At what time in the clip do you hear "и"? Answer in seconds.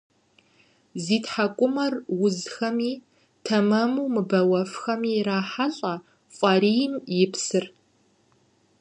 7.15-7.17